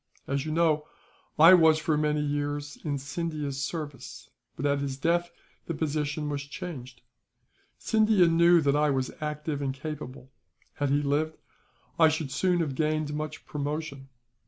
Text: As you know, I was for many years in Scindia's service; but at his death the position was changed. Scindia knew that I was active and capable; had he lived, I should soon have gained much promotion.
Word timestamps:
As 0.25 0.47
you 0.47 0.51
know, 0.51 0.87
I 1.37 1.53
was 1.53 1.77
for 1.77 1.95
many 1.95 2.21
years 2.21 2.75
in 2.83 2.97
Scindia's 2.97 3.63
service; 3.63 4.31
but 4.55 4.65
at 4.65 4.79
his 4.79 4.97
death 4.97 5.29
the 5.67 5.75
position 5.75 6.27
was 6.27 6.41
changed. 6.41 7.01
Scindia 7.77 8.27
knew 8.27 8.61
that 8.61 8.75
I 8.75 8.89
was 8.89 9.11
active 9.21 9.61
and 9.61 9.75
capable; 9.75 10.31
had 10.73 10.89
he 10.89 11.03
lived, 11.03 11.37
I 11.99 12.09
should 12.09 12.31
soon 12.31 12.61
have 12.61 12.73
gained 12.73 13.13
much 13.13 13.45
promotion. 13.45 14.09